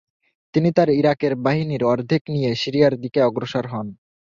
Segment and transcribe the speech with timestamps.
[0.53, 3.87] তিনি তার ইরাকের বাহিনীর অর্ধেক নিয়ে সিরিয়ার দিকে অগ্রসর হন।